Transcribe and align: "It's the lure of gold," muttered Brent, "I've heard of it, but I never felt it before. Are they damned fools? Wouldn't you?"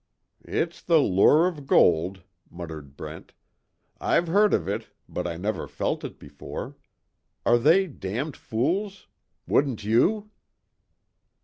"It's 0.47 0.81
the 0.81 0.97
lure 0.97 1.45
of 1.47 1.67
gold," 1.67 2.23
muttered 2.49 2.97
Brent, 2.97 3.33
"I've 3.99 4.25
heard 4.29 4.51
of 4.51 4.67
it, 4.67 4.87
but 5.07 5.27
I 5.27 5.37
never 5.37 5.67
felt 5.67 6.03
it 6.03 6.17
before. 6.17 6.75
Are 7.45 7.59
they 7.59 7.85
damned 7.85 8.35
fools? 8.35 9.05
Wouldn't 9.47 9.83
you?" 9.83 10.31